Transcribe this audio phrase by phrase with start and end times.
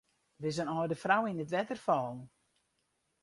[0.41, 2.19] Der is in âlde frou yn it wetter fallen.